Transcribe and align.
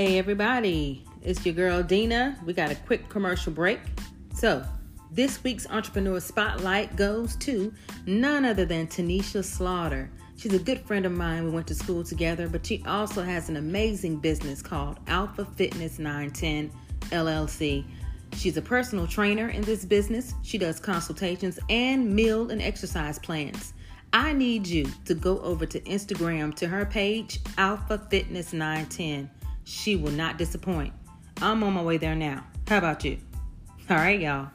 Hey 0.00 0.16
everybody, 0.16 1.04
it's 1.20 1.44
your 1.44 1.54
girl 1.54 1.82
Dina. 1.82 2.38
We 2.46 2.54
got 2.54 2.70
a 2.70 2.74
quick 2.74 3.10
commercial 3.10 3.52
break. 3.52 3.80
So, 4.32 4.64
this 5.10 5.44
week's 5.44 5.68
entrepreneur 5.68 6.20
spotlight 6.20 6.96
goes 6.96 7.36
to 7.36 7.70
none 8.06 8.46
other 8.46 8.64
than 8.64 8.86
Tanisha 8.86 9.44
Slaughter. 9.44 10.10
She's 10.38 10.54
a 10.54 10.58
good 10.58 10.80
friend 10.86 11.04
of 11.04 11.12
mine. 11.12 11.44
We 11.44 11.50
went 11.50 11.66
to 11.66 11.74
school 11.74 12.02
together, 12.02 12.48
but 12.48 12.64
she 12.64 12.82
also 12.86 13.22
has 13.22 13.50
an 13.50 13.58
amazing 13.58 14.20
business 14.20 14.62
called 14.62 14.98
Alpha 15.06 15.44
Fitness 15.44 15.98
910 15.98 16.70
LLC. 17.10 17.84
She's 18.36 18.56
a 18.56 18.62
personal 18.62 19.06
trainer 19.06 19.50
in 19.50 19.60
this 19.60 19.84
business. 19.84 20.32
She 20.42 20.56
does 20.56 20.80
consultations 20.80 21.58
and 21.68 22.08
meal 22.08 22.50
and 22.50 22.62
exercise 22.62 23.18
plans. 23.18 23.74
I 24.14 24.32
need 24.32 24.66
you 24.66 24.86
to 25.04 25.12
go 25.12 25.40
over 25.40 25.66
to 25.66 25.78
Instagram 25.80 26.54
to 26.54 26.68
her 26.68 26.86
page, 26.86 27.40
Alpha 27.58 27.98
Fitness 28.08 28.54
910. 28.54 29.28
She 29.64 29.96
will 29.96 30.12
not 30.12 30.38
disappoint. 30.38 30.92
I'm 31.40 31.62
on 31.62 31.72
my 31.72 31.82
way 31.82 31.96
there 31.96 32.14
now. 32.14 32.44
How 32.68 32.78
about 32.78 33.04
you? 33.04 33.18
All 33.88 33.96
right, 33.96 34.20
y'all. 34.20 34.48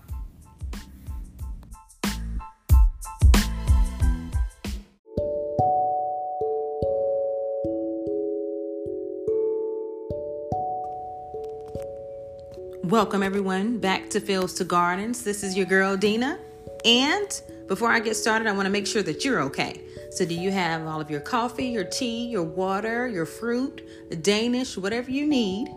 Welcome, 12.83 13.23
everyone, 13.23 13.79
back 13.79 14.11
to 14.11 14.19
Fields 14.19 14.53
to 14.53 14.63
Gardens. 14.63 15.23
This 15.23 15.43
is 15.43 15.57
your 15.57 15.65
girl, 15.65 15.97
Dina. 15.97 16.37
And 16.85 17.41
before 17.67 17.89
I 17.89 17.99
get 17.99 18.15
started, 18.15 18.47
I 18.47 18.51
want 18.51 18.67
to 18.67 18.69
make 18.69 18.85
sure 18.85 19.01
that 19.01 19.25
you're 19.25 19.41
okay. 19.41 19.81
So, 20.15 20.23
do 20.25 20.33
you 20.33 20.49
have 20.49 20.87
all 20.87 21.01
of 21.01 21.11
your 21.11 21.19
coffee, 21.19 21.65
your 21.65 21.83
tea, 21.83 22.27
your 22.27 22.43
water, 22.43 23.05
your 23.05 23.25
fruit, 23.25 23.85
the 24.09 24.15
Danish, 24.15 24.77
whatever 24.77 25.11
you 25.11 25.27
need 25.27 25.67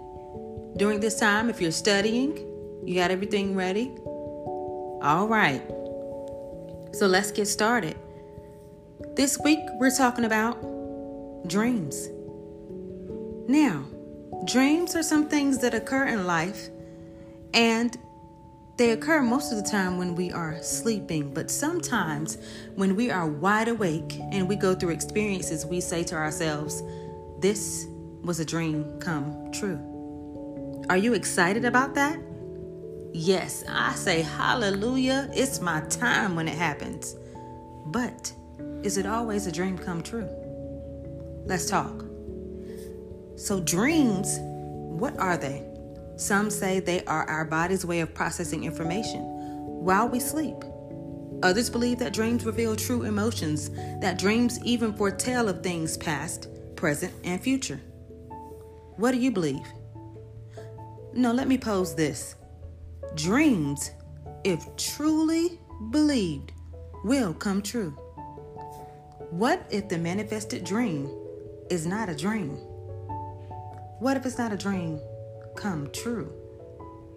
during 0.77 1.01
this 1.01 1.19
time? 1.19 1.51
If 1.51 1.61
you're 1.61 1.73
studying, 1.73 2.37
you 2.87 2.95
got 2.95 3.11
everything 3.11 3.57
ready? 3.57 3.91
All 4.07 5.27
right. 5.27 5.61
So, 6.95 7.09
let's 7.09 7.33
get 7.33 7.47
started. 7.47 7.97
This 9.17 9.37
week, 9.43 9.59
we're 9.81 9.91
talking 9.91 10.25
about 10.25 10.63
dreams. 11.49 12.09
Now, 13.49 13.87
dreams 14.45 14.95
are 14.95 15.03
some 15.03 15.29
things 15.29 15.59
that 15.59 15.75
occur 15.75 16.07
in 16.07 16.29
life 16.29 16.69
and 17.53 17.99
they 18.79 18.93
occur 18.93 19.21
most 19.23 19.51
of 19.51 19.63
the 19.63 19.69
time 19.69 19.99
when 19.99 20.15
we 20.15 20.31
are 20.31 20.57
sleeping, 20.63 21.35
but 21.35 21.51
sometimes 21.51 22.39
when 22.77 22.95
we 22.95 23.11
are 23.11 23.27
wide 23.27 23.67
awake 23.67 24.17
and 24.31 24.49
we 24.49 24.55
go 24.55 24.73
through 24.73 24.91
experiences, 24.91 25.67
we 25.67 25.81
say 25.81 26.05
to 26.05 26.15
ourselves, 26.15 26.81
This 27.41 27.87
was 28.23 28.39
a 28.39 28.45
dream 28.45 28.99
come 29.01 29.51
true. 29.53 29.81
Are 30.89 30.97
you 30.97 31.15
excited 31.15 31.65
about 31.65 31.95
that? 31.97 32.21
Yes, 33.13 33.65
I 33.69 33.95
say 33.95 34.23
hallelujah. 34.23 35.29
It's 35.35 35.61
my 35.61 35.81
time 35.89 36.37
when 36.37 36.47
it 36.47 36.57
happens. 36.57 37.17
But 37.87 38.33
is 38.85 38.97
it 38.97 39.07
always 39.07 39.49
a 39.49 39.53
dream 39.53 39.77
come 39.77 40.05
true? 40.05 40.29
Let's 41.47 41.69
talk. 41.69 42.05
So, 43.35 43.61
dreams, 43.61 44.39
what 44.39 45.19
are 45.19 45.37
they? 45.37 45.65
Some 46.19 46.51
say 46.51 46.81
they 46.81 47.05
are 47.05 47.23
our 47.31 47.45
body's 47.45 47.87
way 47.87 48.01
of 48.01 48.13
processing 48.13 48.65
information 48.65 49.21
while 49.21 50.09
we 50.09 50.19
sleep. 50.19 50.57
Others 51.45 51.71
believe 51.71 52.01
that 52.01 52.13
dreams 52.13 52.45
reveal 52.45 52.75
true 52.75 53.05
emotions, 53.05 53.71
that 54.01 54.19
dreams 54.19 54.59
even 54.65 54.93
foretell 54.93 55.49
of 55.49 55.63
things 55.63 55.97
past, 55.97 56.49
present, 56.75 57.15
and 57.23 57.41
future. 57.41 57.81
What 58.97 59.13
do 59.13 59.19
you 59.19 59.31
believe? 59.31 59.65
No, 61.13 61.33
let 61.33 61.47
me 61.47 61.57
pose 61.57 61.95
this. 61.95 62.35
Dreams, 63.15 63.93
if 64.43 64.67
truly 64.77 65.61
believed, 65.91 66.51
will 67.05 67.33
come 67.33 67.63
true. 67.63 67.91
What 69.31 69.65
if 69.71 69.89
the 69.89 69.99
manifested 69.99 70.65
dream 70.65 71.09
is 71.71 71.87
not 71.87 72.09
a 72.09 72.17
dream? 72.17 72.57
What 74.01 74.17
if 74.17 74.27
it's 74.27 74.37
not 74.39 74.53
a 74.53 74.57
dream 74.57 75.01
come 75.59 75.91
true, 75.91 76.33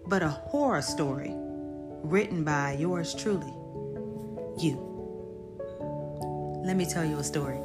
but 0.08 0.20
a 0.20 0.28
horror 0.28 0.82
story 0.82 1.30
written 2.02 2.42
by 2.42 2.72
yours 2.72 3.14
truly, 3.14 3.54
you. 4.58 4.76
Let 6.64 6.76
me 6.76 6.84
tell 6.84 7.04
you 7.04 7.18
a 7.18 7.24
story. 7.24 7.58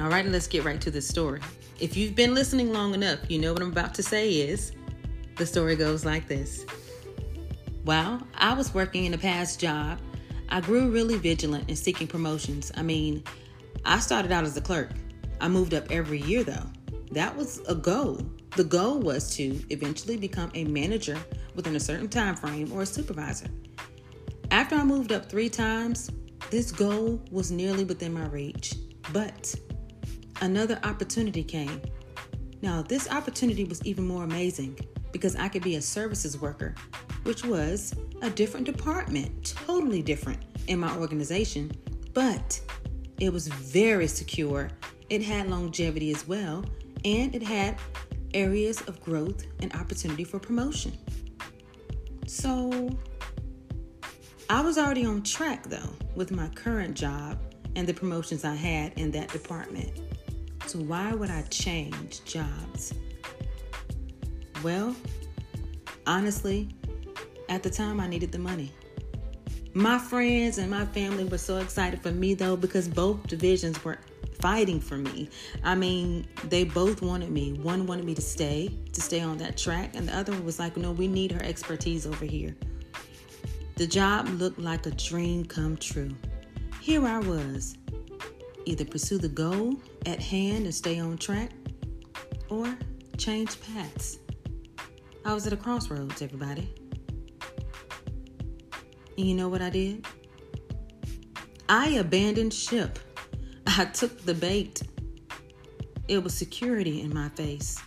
All 0.00 0.08
right, 0.08 0.26
let's 0.26 0.48
get 0.48 0.64
right 0.64 0.80
to 0.80 0.90
the 0.90 1.00
story. 1.00 1.40
If 1.78 1.96
you've 1.96 2.16
been 2.16 2.34
listening 2.34 2.72
long 2.72 2.94
enough, 2.94 3.20
you 3.28 3.38
know 3.38 3.52
what 3.52 3.62
I'm 3.62 3.70
about 3.70 3.94
to 3.94 4.02
say 4.02 4.32
is 4.32 4.72
the 5.36 5.46
story 5.46 5.76
goes 5.76 6.04
like 6.04 6.26
this. 6.26 6.66
Well, 7.84 8.20
I 8.34 8.52
was 8.52 8.74
working 8.74 9.04
in 9.04 9.14
a 9.14 9.18
past 9.18 9.60
job 9.60 10.00
I 10.50 10.60
grew 10.60 10.90
really 10.90 11.16
vigilant 11.16 11.70
in 11.70 11.76
seeking 11.76 12.06
promotions. 12.06 12.72
I 12.76 12.82
mean, 12.82 13.22
I 13.84 13.98
started 14.00 14.32
out 14.32 14.44
as 14.44 14.56
a 14.56 14.60
clerk. 14.60 14.90
I 15.40 15.48
moved 15.48 15.74
up 15.74 15.90
every 15.90 16.20
year 16.22 16.44
though. 16.44 16.66
That 17.12 17.36
was 17.36 17.60
a 17.68 17.74
goal. 17.74 18.20
The 18.56 18.64
goal 18.64 18.98
was 18.98 19.34
to 19.36 19.60
eventually 19.70 20.16
become 20.16 20.50
a 20.54 20.64
manager 20.64 21.18
within 21.54 21.76
a 21.76 21.80
certain 21.80 22.08
time 22.08 22.34
frame 22.34 22.72
or 22.72 22.82
a 22.82 22.86
supervisor. 22.86 23.46
After 24.50 24.74
I 24.74 24.84
moved 24.84 25.12
up 25.12 25.30
3 25.30 25.48
times, 25.48 26.10
this 26.50 26.72
goal 26.72 27.22
was 27.30 27.52
nearly 27.52 27.84
within 27.84 28.12
my 28.12 28.26
reach. 28.26 28.74
But 29.12 29.54
another 30.40 30.80
opportunity 30.82 31.44
came. 31.44 31.80
Now, 32.60 32.82
this 32.82 33.08
opportunity 33.08 33.64
was 33.64 33.84
even 33.86 34.06
more 34.06 34.24
amazing 34.24 34.78
because 35.12 35.36
I 35.36 35.48
could 35.48 35.62
be 35.62 35.76
a 35.76 35.82
services 35.82 36.40
worker, 36.40 36.74
which 37.24 37.44
was 37.44 37.94
a 38.22 38.30
different 38.30 38.66
department, 38.66 39.54
totally 39.66 40.02
different 40.02 40.40
in 40.68 40.78
my 40.78 40.94
organization, 40.96 41.70
but 42.12 42.60
it 43.20 43.32
was 43.32 43.48
very 43.48 44.06
secure. 44.06 44.70
It 45.08 45.22
had 45.22 45.48
longevity 45.48 46.10
as 46.10 46.26
well, 46.26 46.64
and 47.04 47.34
it 47.34 47.42
had 47.42 47.78
areas 48.34 48.80
of 48.82 49.00
growth 49.00 49.46
and 49.60 49.74
opportunity 49.74 50.24
for 50.24 50.38
promotion. 50.38 50.96
So, 52.26 52.96
I 54.48 54.60
was 54.62 54.78
already 54.78 55.04
on 55.04 55.22
track 55.22 55.68
though 55.68 55.94
with 56.14 56.30
my 56.30 56.48
current 56.48 56.96
job 56.96 57.38
and 57.76 57.86
the 57.86 57.94
promotions 57.94 58.44
I 58.44 58.54
had 58.54 58.92
in 58.98 59.10
that 59.12 59.28
department. 59.28 59.90
So, 60.66 60.78
why 60.78 61.12
would 61.12 61.30
I 61.30 61.42
change 61.42 62.24
jobs? 62.24 62.94
Well, 64.62 64.94
honestly, 66.06 66.68
at 67.50 67.62
the 67.62 67.68
time 67.68 68.00
I 68.00 68.06
needed 68.06 68.32
the 68.32 68.38
money. 68.38 68.72
My 69.74 69.98
friends 69.98 70.58
and 70.58 70.70
my 70.70 70.86
family 70.86 71.24
were 71.24 71.38
so 71.38 71.58
excited 71.58 72.02
for 72.02 72.10
me 72.10 72.34
though 72.34 72.56
because 72.56 72.88
both 72.88 73.26
divisions 73.26 73.84
were 73.84 73.98
fighting 74.40 74.80
for 74.80 74.96
me. 74.96 75.28
I 75.62 75.74
mean, 75.74 76.26
they 76.44 76.64
both 76.64 77.02
wanted 77.02 77.30
me. 77.30 77.52
One 77.52 77.86
wanted 77.86 78.04
me 78.04 78.14
to 78.14 78.22
stay, 78.22 78.74
to 78.92 79.00
stay 79.00 79.20
on 79.20 79.36
that 79.38 79.58
track, 79.58 79.94
and 79.94 80.08
the 80.08 80.16
other 80.16 80.40
was 80.40 80.58
like, 80.58 80.76
no, 80.76 80.92
we 80.92 81.06
need 81.06 81.30
her 81.32 81.42
expertise 81.42 82.06
over 82.06 82.24
here. 82.24 82.56
The 83.76 83.86
job 83.86 84.28
looked 84.28 84.58
like 84.58 84.86
a 84.86 84.90
dream 84.92 85.44
come 85.44 85.76
true. 85.76 86.10
Here 86.80 87.06
I 87.06 87.18
was. 87.18 87.76
Either 88.64 88.84
pursue 88.84 89.18
the 89.18 89.28
goal 89.28 89.74
at 90.06 90.20
hand 90.20 90.64
and 90.64 90.74
stay 90.74 90.98
on 90.98 91.18
track, 91.18 91.50
or 92.48 92.76
change 93.18 93.60
paths. 93.60 94.18
I 95.24 95.34
was 95.34 95.46
at 95.46 95.52
a 95.52 95.56
crossroads, 95.56 96.22
everybody. 96.22 96.72
You 99.20 99.34
know 99.34 99.50
what 99.50 99.60
I 99.60 99.68
did? 99.68 100.06
I 101.68 101.88
abandoned 101.88 102.54
ship. 102.54 102.98
I 103.66 103.84
took 103.84 104.24
the 104.24 104.32
bait. 104.32 104.82
It 106.08 106.24
was 106.24 106.32
security 106.32 107.02
in 107.02 107.12
my 107.12 107.28
face, 107.28 107.78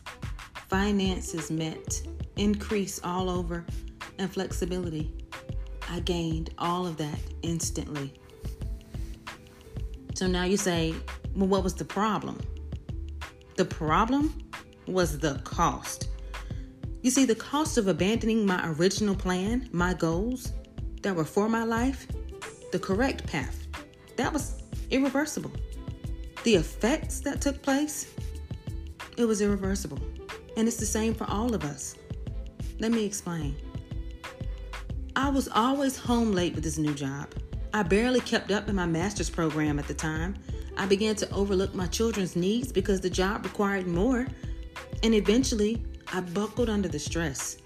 finances 0.70 1.50
met, 1.50 2.04
increase 2.36 3.02
all 3.04 3.32
over, 3.32 3.66
and 4.20 4.32
flexibility. 4.32 5.12
I 5.90 6.02
gained 6.02 6.52
all 6.60 6.86
of 6.86 6.98
that 6.98 7.18
instantly. 7.42 8.14
So 10.14 10.28
now 10.28 10.44
you 10.44 10.56
say, 10.56 10.94
well, 11.36 11.48
what 11.48 11.64
was 11.64 11.74
the 11.74 11.86
problem? 11.86 12.40
The 13.58 13.66
problem 13.66 14.38
was 14.86 15.18
the 15.18 15.42
cost. 15.44 16.10
You 17.02 17.10
see, 17.10 17.26
the 17.26 17.36
cost 17.36 17.80
of 17.80 17.88
abandoning 17.88 18.46
my 18.46 18.70
original 18.74 19.16
plan, 19.16 19.68
my 19.74 19.96
goals, 19.96 20.54
that 21.04 21.16
were 21.16 21.26
for 21.26 21.48
my 21.48 21.64
life, 21.64 22.08
the 22.72 22.80
correct 22.80 23.28
path, 23.28 23.68
that 24.18 24.34
was 24.34 24.64
irreversible. 24.90 25.52
The 26.44 26.56
effects 26.56 27.20
that 27.22 27.40
took 27.40 27.62
place, 27.62 28.14
it 29.18 29.26
was 29.26 29.42
irreversible. 29.42 30.00
And 30.58 30.68
it's 30.68 30.78
the 30.78 30.86
same 30.86 31.14
for 31.14 31.30
all 31.30 31.54
of 31.54 31.64
us. 31.64 31.96
Let 32.80 32.92
me 32.92 33.06
explain. 33.06 33.56
I 35.16 35.30
was 35.30 35.48
always 35.48 35.98
home 35.98 36.32
late 36.32 36.56
with 36.56 36.64
this 36.64 36.78
new 36.78 36.94
job. 36.94 37.34
I 37.74 37.84
barely 37.84 38.20
kept 38.20 38.52
up 38.52 38.68
in 38.68 38.76
my 38.76 38.86
master's 38.86 39.30
program 39.30 39.80
at 39.80 39.88
the 39.88 39.94
time. 39.94 40.36
I 40.78 40.86
began 40.86 41.16
to 41.16 41.32
overlook 41.32 41.74
my 41.74 41.88
children's 41.88 42.36
needs 42.36 42.72
because 42.72 43.00
the 43.00 43.10
job 43.10 43.46
required 43.46 43.88
more. 43.88 44.28
And 45.02 45.14
eventually, 45.14 45.84
I 46.12 46.22
buckled 46.22 46.70
under 46.70 46.88
the 46.88 47.00
stress. 47.00 47.58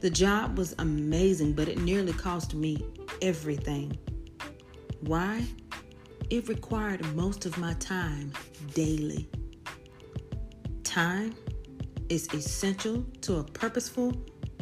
The 0.00 0.10
job 0.10 0.56
was 0.56 0.76
amazing, 0.78 1.54
but 1.54 1.68
it 1.68 1.78
nearly 1.78 2.12
cost 2.12 2.54
me 2.54 2.86
everything. 3.20 3.98
Why? 5.00 5.44
It 6.30 6.48
required 6.48 7.04
most 7.16 7.46
of 7.46 7.58
my 7.58 7.72
time 7.74 8.32
daily. 8.74 9.28
Time 10.84 11.34
is 12.08 12.28
essential 12.32 13.04
to 13.22 13.38
a 13.38 13.44
purposeful, 13.44 14.12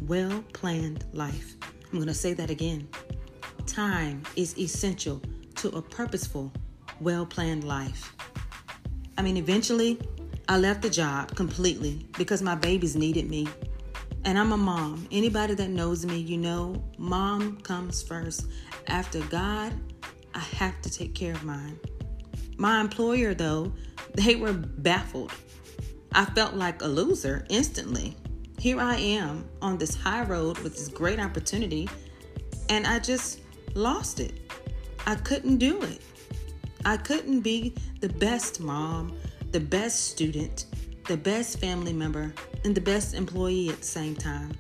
well 0.03 0.43
planned 0.55 1.05
life. 1.13 1.57
I'm 1.85 1.99
going 1.99 2.07
to 2.07 2.15
say 2.15 2.33
that 2.33 2.49
again. 2.49 2.89
Time 3.67 4.23
is 4.37 4.57
essential 4.57 5.21
to 5.57 5.69
a 5.71 5.83
purposeful, 5.83 6.51
well 7.01 7.27
planned 7.27 7.65
life. 7.65 8.15
I 9.19 9.23
mean, 9.23 9.37
eventually, 9.37 9.99
I 10.49 10.57
left 10.59 10.83
the 10.83 10.91
job 10.91 11.35
completely 11.35 12.07
because 12.17 12.41
my 12.41 12.55
babies 12.55 12.97
needed 12.97 13.29
me. 13.29 13.49
And 14.27 14.37
I'm 14.37 14.53
a 14.53 14.57
mom. 14.57 15.07
Anybody 15.13 15.55
that 15.55 15.71
knows 15.71 16.05
me, 16.05 16.19
you 16.19 16.37
know, 16.37 16.83
mom 16.99 17.59
comes 17.61 18.03
first. 18.03 18.49
After 18.89 19.21
God, 19.21 19.73
I 20.35 20.41
have 20.41 20.83
to 20.83 20.91
take 20.91 21.15
care 21.15 21.33
of 21.33 21.45
mine. 21.45 21.79
My 22.57 22.81
employer, 22.81 23.35
though, 23.35 23.73
they 24.15 24.35
were 24.35 24.53
baffled. 24.53 25.31
I 26.11 26.25
felt 26.25 26.55
like 26.55 26.83
a 26.83 26.89
loser 26.89 27.47
instantly. 27.51 28.17
Here 28.59 28.81
I 28.81 28.97
am 28.97 29.49
on 29.63 29.79
this 29.79 29.95
high 29.95 30.25
road 30.25 30.59
with 30.59 30.73
this 30.73 30.89
great 30.89 31.21
opportunity, 31.21 31.89
and 32.69 32.85
I 32.85 32.99
just 32.99 33.43
lost 33.75 34.19
it. 34.19 34.33
I 35.07 35.15
couldn't 35.15 35.59
do 35.59 35.83
it. 35.83 36.01
I 36.85 36.97
couldn't 36.97 37.43
be 37.43 37.77
the 38.01 38.09
best 38.09 38.61
mom, 38.61 39.17
the 39.53 39.61
best 39.61 40.07
student, 40.07 40.67
the 41.07 41.17
best 41.17 41.61
family 41.61 41.93
member, 41.93 42.35
and 42.65 42.75
the 42.75 42.81
best 42.81 43.15
employee 43.15 43.69
at 43.69 43.79
the 43.79 43.87
same 43.87 44.17
time. 44.17 44.57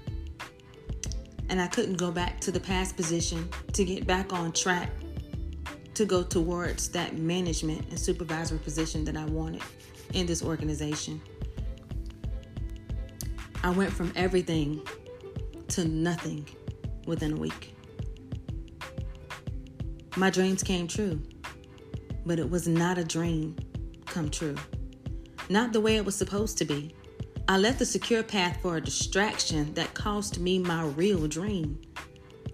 And 1.48 1.60
I 1.60 1.66
couldn't 1.66 1.96
go 1.96 2.10
back 2.10 2.40
to 2.42 2.52
the 2.52 2.60
past 2.60 2.96
position 2.96 3.48
to 3.72 3.84
get 3.84 4.06
back 4.06 4.32
on 4.32 4.52
track 4.52 4.90
to 5.94 6.04
go 6.04 6.22
towards 6.22 6.88
that 6.90 7.16
management 7.16 7.88
and 7.88 7.98
supervisory 7.98 8.58
position 8.58 9.04
that 9.06 9.16
I 9.16 9.24
wanted 9.24 9.62
in 10.12 10.26
this 10.26 10.42
organization. 10.42 11.20
I 13.64 13.70
went 13.70 13.92
from 13.92 14.12
everything 14.14 14.86
to 15.68 15.84
nothing 15.84 16.46
within 17.06 17.32
a 17.32 17.36
week. 17.36 17.74
My 20.16 20.30
dreams 20.30 20.62
came 20.62 20.86
true, 20.86 21.20
but 22.24 22.38
it 22.38 22.48
was 22.48 22.68
not 22.68 22.98
a 22.98 23.04
dream 23.04 23.56
come 24.06 24.30
true. 24.30 24.56
Not 25.48 25.72
the 25.72 25.80
way 25.80 25.96
it 25.96 26.04
was 26.04 26.16
supposed 26.16 26.58
to 26.58 26.64
be. 26.64 26.94
I 27.48 27.58
left 27.58 27.78
the 27.78 27.86
secure 27.86 28.24
path 28.24 28.58
for 28.60 28.76
a 28.76 28.80
distraction 28.80 29.72
that 29.74 29.94
cost 29.94 30.40
me 30.40 30.58
my 30.58 30.84
real 30.84 31.28
dream. 31.28 31.80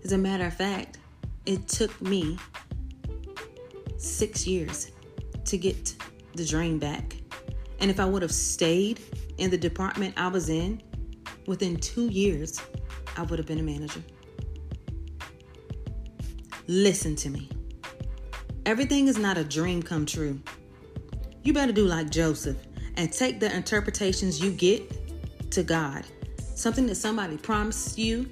As 0.05 0.13
a 0.13 0.19
matter 0.19 0.47
of 0.47 0.55
fact, 0.55 0.99
it 1.47 1.67
took 1.69 1.99
me 2.03 2.39
six 3.97 4.47
years 4.47 4.93
to 5.47 5.57
get 5.57 5.95
the 6.35 6.45
dream 6.45 6.79
back. 6.79 7.17
And 7.81 7.91
if 7.91 7.99
I 7.99 8.05
would 8.05 8.21
have 8.21 8.33
stayed 8.33 9.01
in 9.39 9.51
the 9.51 9.57
department 9.57 10.15
I 10.19 10.29
was 10.29 10.51
in, 10.51 10.83
within 11.47 11.77
two 11.77 12.09
years, 12.09 12.61
I 13.17 13.23
would 13.23 13.39
have 13.39 13.47
been 13.47 13.59
a 13.59 13.63
manager. 13.63 14.03
Listen 16.67 17.17
to 17.17 17.31
me. 17.31 17.49
Everything 18.67 19.09
is 19.09 19.19
not 19.19 19.39
a 19.39 19.45
dream 19.45 19.83
come 19.83 20.05
true. 20.05 20.39
You 21.43 21.53
better 21.53 21.73
do 21.73 21.87
like 21.87 22.11
Joseph 22.11 22.57
and 22.97 23.13
take 23.13 23.41
the 23.41 23.55
interpretations 23.55 24.43
you 24.43 24.51
get 24.53 25.51
to 25.53 25.63
God. 25.63 26.05
Something 26.39 26.87
that 26.87 26.97
somebody 26.97 27.37
promised 27.37 27.99
you, 27.99 28.29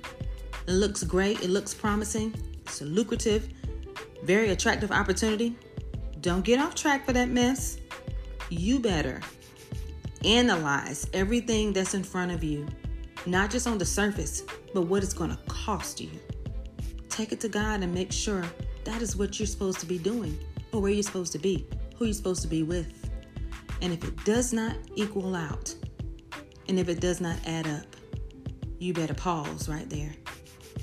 it 0.66 0.72
looks 0.72 1.02
great, 1.02 1.42
it 1.42 1.50
looks 1.50 1.74
promising, 1.74 2.34
it's 2.62 2.80
a 2.80 2.84
lucrative, 2.84 3.48
very 4.22 4.50
attractive 4.50 4.92
opportunity. 4.92 5.56
Don't 6.20 6.44
get 6.44 6.60
off 6.60 6.74
track 6.74 7.06
for 7.06 7.12
that 7.12 7.28
mess. 7.28 7.78
You 8.50 8.78
better 8.78 9.20
analyze 10.24 11.08
everything 11.14 11.72
that's 11.72 11.94
in 11.94 12.04
front 12.04 12.30
of 12.30 12.44
you 12.44 12.66
not 13.26 13.50
just 13.50 13.66
on 13.66 13.78
the 13.78 13.84
surface, 13.84 14.42
but 14.74 14.82
what 14.82 15.02
it's 15.02 15.12
going 15.12 15.30
to 15.30 15.38
cost 15.46 16.00
you. 16.00 16.10
Take 17.08 17.32
it 17.32 17.40
to 17.40 17.48
God 17.48 17.82
and 17.82 17.92
make 17.92 18.12
sure 18.12 18.44
that 18.84 19.02
is 19.02 19.16
what 19.16 19.38
you're 19.38 19.46
supposed 19.46 19.80
to 19.80 19.86
be 19.86 19.98
doing, 19.98 20.38
or 20.72 20.80
where 20.80 20.90
you're 20.90 21.02
supposed 21.02 21.32
to 21.32 21.38
be, 21.38 21.66
who 21.96 22.06
you're 22.06 22.14
supposed 22.14 22.42
to 22.42 22.48
be 22.48 22.62
with. 22.62 22.99
And 23.82 23.92
if 23.92 24.04
it 24.04 24.24
does 24.24 24.52
not 24.52 24.76
equal 24.94 25.34
out, 25.34 25.74
and 26.68 26.78
if 26.78 26.88
it 26.88 27.00
does 27.00 27.20
not 27.20 27.36
add 27.46 27.66
up, 27.66 27.86
you 28.78 28.94
better 28.94 29.14
pause 29.14 29.68
right 29.68 29.88
there 29.90 30.14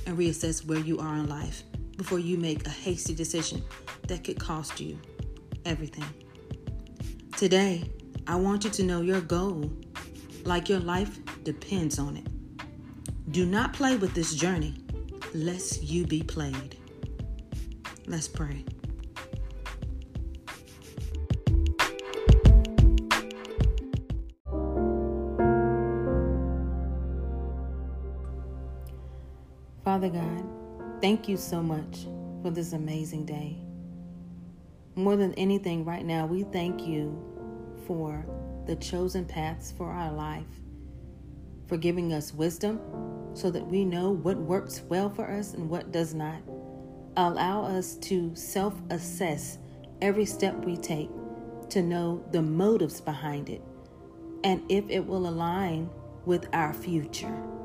and 0.05 0.17
reassess 0.17 0.65
where 0.65 0.79
you 0.79 0.99
are 0.99 1.15
in 1.15 1.27
life 1.27 1.63
before 1.97 2.19
you 2.19 2.37
make 2.37 2.65
a 2.65 2.69
hasty 2.69 3.13
decision 3.13 3.63
that 4.07 4.23
could 4.23 4.39
cost 4.39 4.79
you 4.79 4.99
everything. 5.65 6.05
Today, 7.35 7.89
I 8.27 8.35
want 8.35 8.63
you 8.63 8.69
to 8.71 8.83
know 8.83 9.01
your 9.01 9.21
goal, 9.21 9.71
like 10.43 10.69
your 10.69 10.79
life 10.79 11.19
depends 11.43 11.99
on 11.99 12.17
it. 12.17 12.27
Do 13.31 13.45
not 13.45 13.73
play 13.73 13.97
with 13.97 14.13
this 14.13 14.33
journey 14.33 14.75
lest 15.33 15.83
you 15.83 16.05
be 16.05 16.23
played. 16.23 16.77
Let's 18.05 18.27
pray. 18.27 18.63
Father 29.97 30.09
God, 30.09 30.43
thank 31.01 31.27
you 31.27 31.35
so 31.35 31.63
much 31.63 32.05
for 32.43 32.51
this 32.51 32.73
amazing 32.73 33.25
day. 33.25 33.57
More 34.93 35.15
than 35.15 35.33
anything, 35.33 35.85
right 35.85 36.05
now, 36.05 36.27
we 36.27 36.43
thank 36.43 36.85
you 36.85 37.19
for 37.87 38.23
the 38.67 38.75
chosen 38.75 39.25
paths 39.25 39.73
for 39.75 39.89
our 39.89 40.11
life 40.11 40.45
for 41.65 41.77
giving 41.77 42.13
us 42.13 42.31
wisdom 42.31 42.79
so 43.33 43.49
that 43.49 43.65
we 43.65 43.83
know 43.83 44.11
what 44.11 44.37
works 44.37 44.83
well 44.87 45.09
for 45.09 45.27
us 45.31 45.55
and 45.55 45.67
what 45.67 45.91
does 45.91 46.13
not. 46.13 46.43
Allow 47.15 47.63
us 47.63 47.95
to 47.95 48.35
self 48.35 48.79
assess 48.91 49.57
every 49.99 50.25
step 50.25 50.63
we 50.63 50.77
take 50.77 51.09
to 51.69 51.81
know 51.81 52.23
the 52.31 52.43
motives 52.43 53.01
behind 53.01 53.49
it 53.49 53.63
and 54.43 54.61
if 54.69 54.87
it 54.89 55.03
will 55.03 55.27
align 55.27 55.89
with 56.27 56.45
our 56.53 56.71
future. 56.71 57.56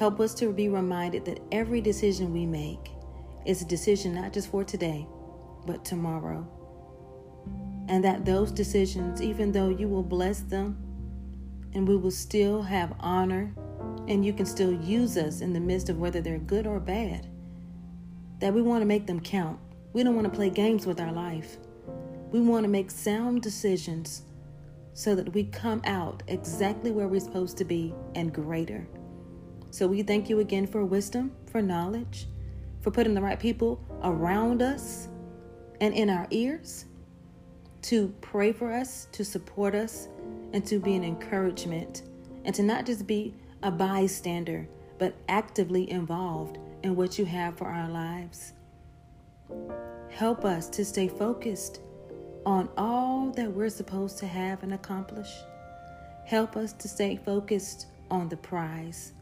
Help 0.00 0.18
us 0.18 0.32
to 0.32 0.50
be 0.50 0.70
reminded 0.70 1.26
that 1.26 1.42
every 1.52 1.82
decision 1.82 2.32
we 2.32 2.46
make 2.46 2.90
is 3.44 3.60
a 3.60 3.66
decision 3.66 4.14
not 4.14 4.32
just 4.32 4.50
for 4.50 4.64
today, 4.64 5.06
but 5.66 5.84
tomorrow. 5.84 6.48
And 7.86 8.02
that 8.02 8.24
those 8.24 8.50
decisions, 8.50 9.20
even 9.20 9.52
though 9.52 9.68
you 9.68 9.88
will 9.88 10.02
bless 10.02 10.40
them 10.40 10.78
and 11.74 11.86
we 11.86 11.98
will 11.98 12.10
still 12.10 12.62
have 12.62 12.94
honor, 12.98 13.52
and 14.08 14.24
you 14.24 14.32
can 14.32 14.46
still 14.46 14.72
use 14.72 15.18
us 15.18 15.42
in 15.42 15.52
the 15.52 15.60
midst 15.60 15.90
of 15.90 15.98
whether 15.98 16.22
they're 16.22 16.38
good 16.38 16.66
or 16.66 16.80
bad. 16.80 17.28
That 18.38 18.54
we 18.54 18.62
want 18.62 18.80
to 18.80 18.86
make 18.86 19.06
them 19.06 19.20
count. 19.20 19.60
We 19.92 20.02
don't 20.02 20.14
want 20.14 20.24
to 20.24 20.34
play 20.34 20.48
games 20.48 20.86
with 20.86 20.98
our 20.98 21.12
life. 21.12 21.58
We 22.32 22.40
want 22.40 22.64
to 22.64 22.70
make 22.70 22.90
sound 22.90 23.42
decisions 23.42 24.22
so 24.94 25.14
that 25.14 25.34
we 25.34 25.44
come 25.44 25.82
out 25.84 26.22
exactly 26.26 26.90
where 26.90 27.06
we're 27.06 27.20
supposed 27.20 27.58
to 27.58 27.66
be 27.66 27.94
and 28.14 28.32
greater. 28.32 28.88
So 29.70 29.86
we 29.86 30.02
thank 30.02 30.28
you 30.28 30.40
again 30.40 30.66
for 30.66 30.84
wisdom, 30.84 31.32
for 31.46 31.62
knowledge, 31.62 32.26
for 32.80 32.90
putting 32.90 33.14
the 33.14 33.20
right 33.20 33.38
people 33.38 33.80
around 34.02 34.62
us 34.62 35.08
and 35.80 35.94
in 35.94 36.10
our 36.10 36.26
ears 36.30 36.86
to 37.82 38.08
pray 38.20 38.52
for 38.52 38.72
us, 38.72 39.06
to 39.12 39.24
support 39.24 39.74
us, 39.74 40.08
and 40.52 40.66
to 40.66 40.78
be 40.78 40.94
an 40.96 41.04
encouragement, 41.04 42.02
and 42.44 42.54
to 42.54 42.62
not 42.62 42.84
just 42.84 43.06
be 43.06 43.34
a 43.62 43.70
bystander, 43.70 44.68
but 44.98 45.14
actively 45.28 45.90
involved 45.90 46.58
in 46.82 46.96
what 46.96 47.18
you 47.18 47.24
have 47.24 47.56
for 47.56 47.68
our 47.68 47.88
lives. 47.88 48.52
Help 50.10 50.44
us 50.44 50.68
to 50.68 50.84
stay 50.84 51.08
focused 51.08 51.80
on 52.44 52.68
all 52.76 53.30
that 53.30 53.50
we're 53.50 53.70
supposed 53.70 54.18
to 54.18 54.26
have 54.26 54.62
and 54.62 54.74
accomplish. 54.74 55.30
Help 56.24 56.56
us 56.56 56.72
to 56.72 56.88
stay 56.88 57.16
focused 57.16 57.86
on 58.10 58.28
the 58.28 58.36
prize. 58.36 59.12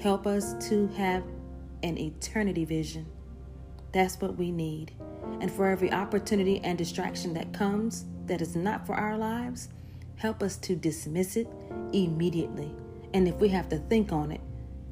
Help 0.00 0.26
us 0.26 0.54
to 0.68 0.86
have 0.88 1.24
an 1.82 1.98
eternity 1.98 2.64
vision. 2.64 3.06
That's 3.92 4.20
what 4.20 4.36
we 4.36 4.50
need. 4.50 4.92
And 5.40 5.50
for 5.50 5.68
every 5.68 5.92
opportunity 5.92 6.60
and 6.60 6.76
distraction 6.76 7.34
that 7.34 7.52
comes 7.52 8.06
that 8.26 8.40
is 8.40 8.56
not 8.56 8.86
for 8.86 8.94
our 8.94 9.16
lives, 9.16 9.68
help 10.16 10.42
us 10.42 10.56
to 10.58 10.74
dismiss 10.74 11.36
it 11.36 11.48
immediately. 11.92 12.70
And 13.12 13.28
if 13.28 13.36
we 13.36 13.48
have 13.50 13.68
to 13.68 13.78
think 13.78 14.12
on 14.12 14.32
it, 14.32 14.40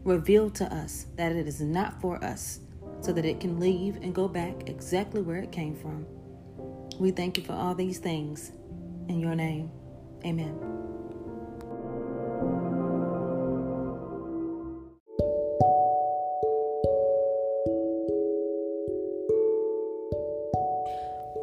reveal 0.05 0.51
to 0.51 0.65
us 0.75 1.07
that 1.17 1.33
it 1.33 1.47
is 1.47 1.61
not 1.61 2.01
for 2.01 2.23
us 2.25 2.61
so 3.01 3.13
that 3.13 3.25
it 3.25 3.41
can 3.41 3.59
leave 3.59 3.97
and 3.97 4.15
go 4.15 4.29
back 4.29 4.69
exactly 4.69 5.23
where 5.23 5.39
it 5.39 5.51
came 5.51 5.75
from. 5.75 6.07
We 6.99 7.11
thank 7.11 7.37
you 7.37 7.43
for 7.43 7.55
all 7.55 7.75
these 7.75 7.99
things. 7.99 8.53
In 9.09 9.19
your 9.19 9.35
name, 9.35 9.71
amen. 10.25 10.82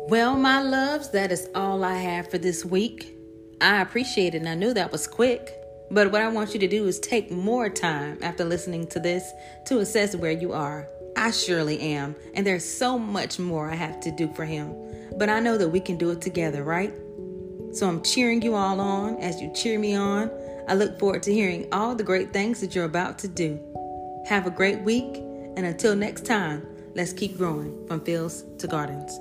Well, 0.09 0.37
my 0.37 0.63
loves, 0.63 1.11
that 1.11 1.31
is 1.31 1.47
all 1.53 1.83
I 1.83 1.93
have 1.93 2.31
for 2.31 2.39
this 2.39 2.65
week. 2.65 3.15
I 3.61 3.79
appreciate 3.79 4.33
it 4.33 4.39
and 4.39 4.49
I 4.49 4.55
knew 4.55 4.73
that 4.73 4.91
was 4.91 5.05
quick. 5.05 5.53
But 5.91 6.11
what 6.11 6.23
I 6.23 6.29
want 6.29 6.51
you 6.55 6.59
to 6.61 6.67
do 6.67 6.87
is 6.87 6.99
take 6.99 7.29
more 7.29 7.69
time 7.69 8.17
after 8.23 8.43
listening 8.43 8.87
to 8.87 8.99
this 8.99 9.31
to 9.67 9.77
assess 9.81 10.15
where 10.15 10.31
you 10.31 10.51
are. 10.51 10.87
I 11.15 11.29
surely 11.29 11.79
am, 11.79 12.15
and 12.33 12.43
there's 12.43 12.65
so 12.65 12.97
much 12.97 13.37
more 13.37 13.69
I 13.69 13.75
have 13.75 13.99
to 13.99 14.09
do 14.09 14.33
for 14.33 14.45
Him. 14.45 14.73
But 15.15 15.29
I 15.29 15.39
know 15.41 15.59
that 15.59 15.69
we 15.69 15.79
can 15.79 15.95
do 15.95 16.09
it 16.09 16.21
together, 16.21 16.63
right? 16.63 16.91
So 17.71 17.87
I'm 17.87 18.01
cheering 18.01 18.41
you 18.41 18.55
all 18.55 18.81
on 18.81 19.17
as 19.17 19.39
you 19.39 19.53
cheer 19.53 19.77
me 19.77 19.93
on. 19.93 20.31
I 20.67 20.73
look 20.73 20.97
forward 20.97 21.21
to 21.23 21.31
hearing 21.31 21.67
all 21.71 21.93
the 21.93 22.03
great 22.03 22.33
things 22.33 22.61
that 22.61 22.73
you're 22.73 22.85
about 22.85 23.19
to 23.19 23.27
do. 23.27 23.59
Have 24.25 24.47
a 24.47 24.51
great 24.51 24.79
week, 24.79 25.17
and 25.55 25.67
until 25.67 25.95
next 25.95 26.25
time, 26.25 26.65
let's 26.95 27.13
keep 27.13 27.37
growing 27.37 27.85
from 27.85 28.01
fields 28.01 28.43
to 28.57 28.65
gardens. 28.65 29.19